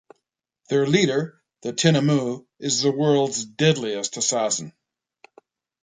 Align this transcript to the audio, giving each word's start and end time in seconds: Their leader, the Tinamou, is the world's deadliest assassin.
Their 0.71 0.87
leader, 0.87 1.43
the 1.61 1.73
Tinamou, 1.73 2.47
is 2.57 2.81
the 2.81 2.91
world's 2.91 3.45
deadliest 3.45 4.17
assassin. 4.17 4.73